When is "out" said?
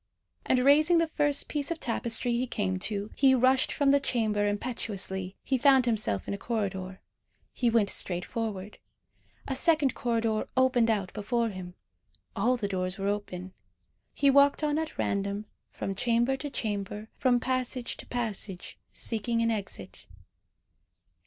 10.89-11.13